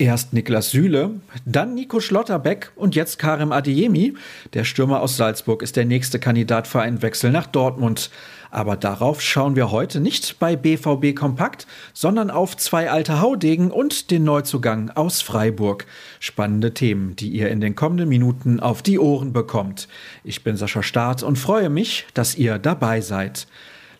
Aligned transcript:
Erst 0.00 0.32
Niklas 0.32 0.70
Süle, 0.70 1.10
dann 1.44 1.74
Nico 1.74 1.98
Schlotterbeck 1.98 2.70
und 2.76 2.94
jetzt 2.94 3.18
Karim 3.18 3.50
Adeyemi. 3.50 4.14
Der 4.54 4.62
Stürmer 4.62 5.00
aus 5.00 5.16
Salzburg 5.16 5.60
ist 5.60 5.74
der 5.74 5.86
nächste 5.86 6.20
Kandidat 6.20 6.68
für 6.68 6.80
einen 6.80 7.02
Wechsel 7.02 7.32
nach 7.32 7.48
Dortmund. 7.48 8.08
Aber 8.52 8.76
darauf 8.76 9.20
schauen 9.20 9.56
wir 9.56 9.72
heute 9.72 9.98
nicht 9.98 10.38
bei 10.38 10.54
BVB 10.54 11.16
Kompakt, 11.16 11.66
sondern 11.94 12.30
auf 12.30 12.56
zwei 12.56 12.92
alte 12.92 13.20
Haudegen 13.20 13.72
und 13.72 14.12
den 14.12 14.22
Neuzugang 14.22 14.90
aus 14.90 15.20
Freiburg. 15.20 15.84
Spannende 16.20 16.74
Themen, 16.74 17.16
die 17.16 17.30
ihr 17.30 17.50
in 17.50 17.60
den 17.60 17.74
kommenden 17.74 18.08
Minuten 18.08 18.60
auf 18.60 18.82
die 18.82 19.00
Ohren 19.00 19.32
bekommt. 19.32 19.88
Ich 20.22 20.44
bin 20.44 20.56
Sascha 20.56 20.84
Staat 20.84 21.24
und 21.24 21.40
freue 21.40 21.70
mich, 21.70 22.06
dass 22.14 22.36
ihr 22.36 22.60
dabei 22.60 23.00
seid. 23.00 23.48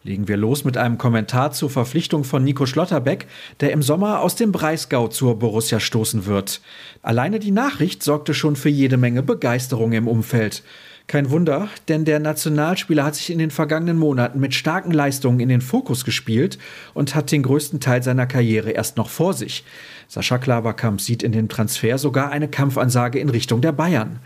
Legen 0.05 0.29
wir 0.29 0.37
los 0.37 0.65
mit 0.65 0.77
einem 0.77 0.97
Kommentar 0.97 1.53
zur 1.53 1.71
Verpflichtung 1.71 2.23
von 2.23 2.45
Nico 2.45 2.67
Schlotterbeck, 2.67 3.27
der 3.61 3.73
im 3.73 3.83
Sommer 3.83 4.21
aus 4.21 4.37
dem 4.37 4.53
Breisgau 4.53 5.09
zur 5.09 5.39
Borussia 5.39 5.81
stoßen 5.81 6.25
wird. 6.25 6.61
Alleine 7.03 7.41
die 7.41 7.51
Nachricht 7.51 8.03
sorgte 8.03 8.33
schon 8.33 8.55
für 8.55 8.69
jede 8.69 8.97
Menge 8.97 9.23
Begeisterung 9.23 9.93
im 9.93 10.07
Umfeld. 10.07 10.63
Kein 11.09 11.31
Wunder, 11.31 11.69
denn 11.89 12.05
der 12.05 12.21
Nationalspieler 12.21 13.03
hat 13.03 13.15
sich 13.15 13.31
in 13.31 13.39
den 13.39 13.51
vergangenen 13.51 13.97
Monaten 13.97 14.41
mit 14.41 14.55
starken 14.55 14.93
Leistungen 14.93 15.41
in 15.41 15.49
den 15.49 15.63
Fokus 15.63 16.05
gespielt 16.05 16.59
und 16.93 17.15
hat 17.15 17.33
den 17.33 17.43
größten 17.43 17.81
Teil 17.81 18.03
seiner 18.03 18.27
Karriere 18.27 18.73
erst 18.73 18.99
noch 18.99 19.09
vor 19.09 19.33
sich. 19.33 19.65
Sascha 20.07 20.37
Klaverkamp 20.37 21.01
sieht 21.01 21.23
in 21.23 21.33
dem 21.33 21.49
Transfer 21.49 21.97
sogar 21.97 22.31
eine 22.31 22.47
Kampfansage 22.47 23.19
in 23.19 23.31
Richtung 23.31 23.63
der 23.63 23.73
Bayern. 23.73 24.21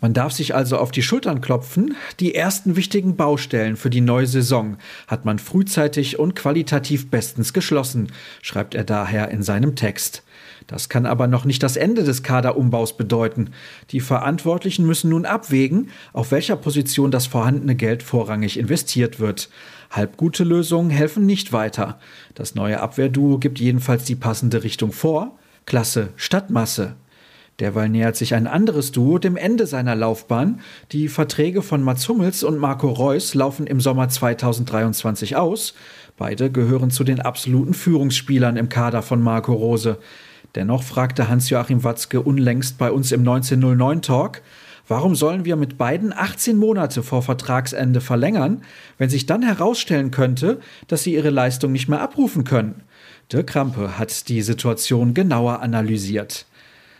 Man 0.00 0.12
darf 0.12 0.32
sich 0.32 0.54
also 0.54 0.78
auf 0.78 0.90
die 0.90 1.02
Schultern 1.02 1.40
klopfen. 1.40 1.96
Die 2.20 2.34
ersten 2.34 2.76
wichtigen 2.76 3.16
Baustellen 3.16 3.76
für 3.76 3.90
die 3.90 4.00
neue 4.00 4.26
Saison 4.26 4.76
hat 5.06 5.24
man 5.24 5.38
frühzeitig 5.38 6.18
und 6.18 6.34
qualitativ 6.34 7.10
bestens 7.10 7.52
geschlossen, 7.52 8.08
schreibt 8.42 8.74
er 8.74 8.84
daher 8.84 9.30
in 9.30 9.42
seinem 9.42 9.76
Text. 9.76 10.22
Das 10.66 10.88
kann 10.88 11.04
aber 11.04 11.26
noch 11.26 11.44
nicht 11.44 11.62
das 11.62 11.76
Ende 11.76 12.04
des 12.04 12.22
Kaderumbaus 12.22 12.96
bedeuten. 12.96 13.50
Die 13.90 14.00
Verantwortlichen 14.00 14.86
müssen 14.86 15.10
nun 15.10 15.26
abwägen, 15.26 15.90
auf 16.12 16.30
welcher 16.30 16.56
Position 16.56 17.10
das 17.10 17.26
vorhandene 17.26 17.74
Geld 17.74 18.02
vorrangig 18.02 18.58
investiert 18.58 19.20
wird. 19.20 19.50
Halbgute 19.90 20.42
Lösungen 20.42 20.90
helfen 20.90 21.26
nicht 21.26 21.52
weiter. 21.52 21.98
Das 22.34 22.54
neue 22.54 22.80
Abwehrduo 22.80 23.38
gibt 23.38 23.60
jedenfalls 23.60 24.04
die 24.04 24.16
passende 24.16 24.62
Richtung 24.62 24.92
vor. 24.92 25.38
Klasse 25.66 26.08
statt 26.16 26.50
Masse. 26.50 26.96
Derweil 27.60 27.88
nähert 27.88 28.16
sich 28.16 28.34
ein 28.34 28.48
anderes 28.48 28.90
Duo 28.90 29.18
dem 29.18 29.36
Ende 29.36 29.66
seiner 29.66 29.94
Laufbahn. 29.94 30.60
Die 30.90 31.08
Verträge 31.08 31.62
von 31.62 31.82
Mats 31.82 32.08
Hummels 32.08 32.42
und 32.42 32.58
Marco 32.58 32.88
Reus 32.88 33.34
laufen 33.34 33.68
im 33.68 33.80
Sommer 33.80 34.08
2023 34.08 35.36
aus. 35.36 35.74
Beide 36.16 36.50
gehören 36.50 36.90
zu 36.90 37.04
den 37.04 37.20
absoluten 37.20 37.74
Führungsspielern 37.74 38.56
im 38.56 38.68
Kader 38.68 39.02
von 39.02 39.22
Marco 39.22 39.52
Rose. 39.52 39.98
Dennoch 40.56 40.82
fragte 40.82 41.28
Hans-Joachim 41.28 41.84
Watzke 41.84 42.20
unlängst 42.20 42.76
bei 42.78 42.90
uns 42.90 43.12
im 43.12 43.20
1909 43.20 44.02
Talk, 44.02 44.42
warum 44.86 45.14
sollen 45.14 45.44
wir 45.44 45.56
mit 45.56 45.78
beiden 45.78 46.12
18 46.12 46.56
Monate 46.56 47.02
vor 47.02 47.22
Vertragsende 47.22 48.00
verlängern, 48.00 48.62
wenn 48.98 49.10
sich 49.10 49.26
dann 49.26 49.42
herausstellen 49.42 50.10
könnte, 50.10 50.60
dass 50.88 51.04
sie 51.04 51.14
ihre 51.14 51.30
Leistung 51.30 51.72
nicht 51.72 51.88
mehr 51.88 52.00
abrufen 52.00 52.44
können? 52.44 52.82
Dirk 53.32 53.48
Krampe 53.48 53.98
hat 53.98 54.28
die 54.28 54.42
Situation 54.42 55.14
genauer 55.14 55.60
analysiert. 55.60 56.46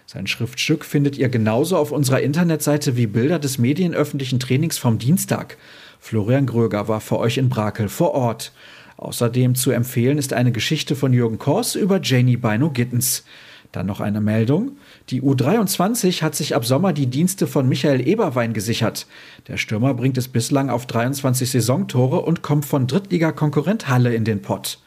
Sein 0.06 0.26
Schriftstück 0.26 0.84
findet 0.84 1.16
ihr 1.16 1.28
genauso 1.28 1.76
auf 1.76 1.90
unserer 1.90 2.20
Internetseite 2.20 2.96
wie 2.96 3.06
Bilder 3.06 3.38
des 3.38 3.58
medienöffentlichen 3.58 4.38
Trainings 4.38 4.76
vom 4.76 4.98
Dienstag. 4.98 5.56
Florian 5.98 6.44
Gröger 6.46 6.88
war 6.88 7.00
für 7.00 7.18
euch 7.18 7.38
in 7.38 7.48
Brakel 7.48 7.88
vor 7.88 8.12
Ort. 8.12 8.52
Außerdem 8.98 9.54
zu 9.54 9.70
empfehlen 9.70 10.18
ist 10.18 10.34
eine 10.34 10.52
Geschichte 10.52 10.94
von 10.94 11.12
Jürgen 11.12 11.38
Kors 11.38 11.74
über 11.74 12.00
Janie 12.02 12.36
Bino 12.36 12.70
Gittens. 12.70 13.24
Dann 13.72 13.86
noch 13.86 14.00
eine 14.00 14.20
Meldung. 14.20 14.76
Die 15.10 15.20
U23 15.20 16.22
hat 16.22 16.36
sich 16.36 16.54
ab 16.54 16.64
Sommer 16.64 16.92
die 16.92 17.08
Dienste 17.08 17.46
von 17.46 17.68
Michael 17.68 18.06
Eberwein 18.06 18.52
gesichert. 18.52 19.06
Der 19.48 19.56
Stürmer 19.56 19.94
bringt 19.94 20.16
es 20.16 20.28
bislang 20.28 20.70
auf 20.70 20.86
23 20.86 21.50
Saisontore 21.50 22.20
und 22.20 22.42
kommt 22.42 22.66
von 22.66 22.86
Drittliga-Konkurrent 22.86 23.88
Halle 23.88 24.14
in 24.14 24.24
den 24.24 24.42
Pott. 24.42 24.78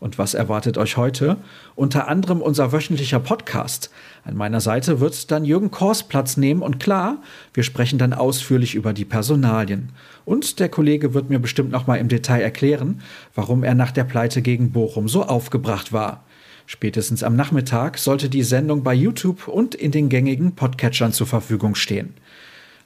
Und 0.00 0.18
was 0.18 0.34
erwartet 0.34 0.78
euch 0.78 0.96
heute? 0.96 1.38
Unter 1.74 2.08
anderem 2.08 2.40
unser 2.40 2.72
wöchentlicher 2.72 3.18
Podcast. 3.18 3.90
An 4.24 4.36
meiner 4.36 4.60
Seite 4.60 5.00
wird 5.00 5.30
dann 5.30 5.44
Jürgen 5.44 5.70
Kors 5.70 6.04
Platz 6.04 6.36
nehmen 6.36 6.62
und 6.62 6.78
klar, 6.78 7.18
wir 7.52 7.64
sprechen 7.64 7.98
dann 7.98 8.12
ausführlich 8.12 8.74
über 8.74 8.92
die 8.92 9.04
Personalien. 9.04 9.90
Und 10.24 10.60
der 10.60 10.68
Kollege 10.68 11.14
wird 11.14 11.30
mir 11.30 11.40
bestimmt 11.40 11.72
nochmal 11.72 11.98
im 11.98 12.08
Detail 12.08 12.42
erklären, 12.42 13.02
warum 13.34 13.64
er 13.64 13.74
nach 13.74 13.90
der 13.90 14.04
Pleite 14.04 14.40
gegen 14.40 14.70
Bochum 14.70 15.08
so 15.08 15.24
aufgebracht 15.24 15.92
war. 15.92 16.24
Spätestens 16.66 17.22
am 17.22 17.34
Nachmittag 17.34 17.98
sollte 17.98 18.28
die 18.28 18.42
Sendung 18.42 18.82
bei 18.82 18.92
YouTube 18.92 19.48
und 19.48 19.74
in 19.74 19.90
den 19.90 20.08
gängigen 20.10 20.54
Podcatchern 20.54 21.12
zur 21.12 21.26
Verfügung 21.26 21.74
stehen. 21.74 22.14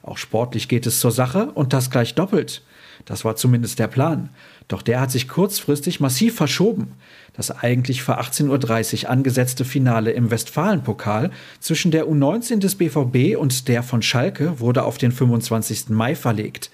Auch 0.01 0.17
sportlich 0.17 0.67
geht 0.67 0.87
es 0.87 0.99
zur 0.99 1.11
Sache 1.11 1.51
und 1.53 1.73
das 1.73 1.91
gleich 1.91 2.15
doppelt. 2.15 2.63
Das 3.05 3.25
war 3.25 3.35
zumindest 3.35 3.79
der 3.79 3.87
Plan. 3.87 4.29
Doch 4.67 4.81
der 4.81 5.01
hat 5.01 5.11
sich 5.11 5.27
kurzfristig 5.27 5.99
massiv 5.99 6.35
verschoben. 6.35 6.93
Das 7.33 7.51
eigentlich 7.51 8.03
für 8.03 8.19
18.30 8.19 9.03
Uhr 9.03 9.09
angesetzte 9.09 9.65
Finale 9.65 10.11
im 10.11 10.31
Westfalenpokal 10.31 11.31
zwischen 11.59 11.91
der 11.91 12.05
U19 12.05 12.59
des 12.59 12.75
BVB 12.75 13.37
und 13.37 13.67
der 13.67 13.83
von 13.83 14.01
Schalke 14.01 14.59
wurde 14.59 14.83
auf 14.83 14.97
den 14.97 15.11
25. 15.11 15.89
Mai 15.89 16.15
verlegt. 16.15 16.69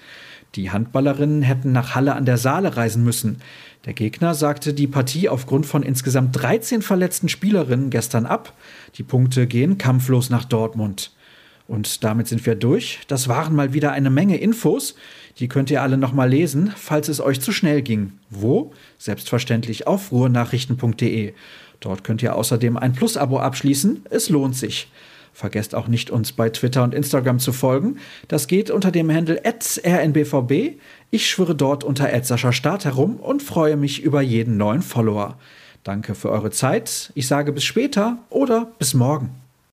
Die 0.56 0.70
Handballerinnen 0.70 1.42
hätten 1.42 1.72
nach 1.72 1.94
Halle 1.94 2.14
an 2.14 2.24
der 2.24 2.36
Saale 2.36 2.76
reisen 2.76 3.04
müssen. 3.04 3.40
Der 3.84 3.94
Gegner 3.94 4.34
sagte 4.34 4.74
die 4.74 4.88
Partie 4.88 5.28
aufgrund 5.28 5.64
von 5.64 5.82
insgesamt 5.82 6.36
13 6.40 6.82
verletzten 6.82 7.28
Spielerinnen 7.28 7.90
gestern 7.90 8.26
ab. 8.26 8.52
Die 8.96 9.02
Punkte 9.02 9.46
gehen 9.46 9.78
kampflos 9.78 10.28
nach 10.28 10.44
Dortmund. 10.44 11.12
Und 11.70 12.02
damit 12.02 12.26
sind 12.26 12.44
wir 12.46 12.56
durch. 12.56 12.98
Das 13.06 13.28
waren 13.28 13.54
mal 13.54 13.72
wieder 13.72 13.92
eine 13.92 14.10
Menge 14.10 14.36
Infos. 14.38 14.96
Die 15.38 15.46
könnt 15.46 15.70
ihr 15.70 15.82
alle 15.82 15.96
nochmal 15.96 16.28
lesen, 16.28 16.74
falls 16.76 17.08
es 17.08 17.20
euch 17.20 17.40
zu 17.40 17.52
schnell 17.52 17.80
ging. 17.80 18.14
Wo? 18.28 18.72
Selbstverständlich 18.98 19.86
auf 19.86 20.10
ruhrnachrichten.de. 20.10 21.32
Dort 21.78 22.02
könnt 22.02 22.24
ihr 22.24 22.34
außerdem 22.34 22.76
ein 22.76 22.92
Plus-Abo 22.92 23.38
abschließen. 23.38 24.04
Es 24.10 24.30
lohnt 24.30 24.56
sich. 24.56 24.90
Vergesst 25.32 25.76
auch 25.76 25.86
nicht, 25.86 26.10
uns 26.10 26.32
bei 26.32 26.48
Twitter 26.50 26.82
und 26.82 26.92
Instagram 26.92 27.38
zu 27.38 27.52
folgen. 27.52 27.98
Das 28.26 28.48
geht 28.48 28.72
unter 28.72 28.90
dem 28.90 29.08
Handle 29.08 29.40
rnbvb. 29.44 30.76
Ich 31.12 31.30
schwöre 31.30 31.54
dort 31.54 31.84
unter 31.84 32.10
Start 32.52 32.84
herum 32.84 33.14
und 33.18 33.44
freue 33.44 33.76
mich 33.76 34.02
über 34.02 34.22
jeden 34.22 34.56
neuen 34.56 34.82
Follower. 34.82 35.38
Danke 35.84 36.16
für 36.16 36.30
eure 36.30 36.50
Zeit. 36.50 37.12
Ich 37.14 37.28
sage 37.28 37.52
bis 37.52 37.62
später 37.62 38.18
oder 38.28 38.72
bis 38.80 38.92
morgen. 38.92 39.39